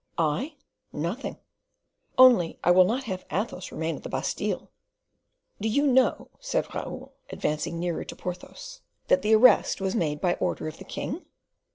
"I? 0.17 0.55
Nothing; 0.91 1.37
only 2.17 2.57
I 2.63 2.71
will 2.71 2.85
not 2.85 3.03
have 3.03 3.23
Athos 3.31 3.71
remain 3.71 3.95
at 3.97 4.01
the 4.01 4.09
Bastile." 4.09 4.71
"Do 5.61 5.69
you 5.69 5.85
know," 5.85 6.31
said 6.39 6.73
Raoul, 6.73 7.13
advancing 7.29 7.79
nearer 7.79 8.03
to 8.05 8.15
Porthos, 8.15 8.81
"that 9.09 9.21
the 9.21 9.35
arrest 9.35 9.79
was 9.79 9.93
made 9.95 10.19
by 10.19 10.33
order 10.39 10.67
of 10.67 10.79
the 10.79 10.85
king?" 10.85 11.27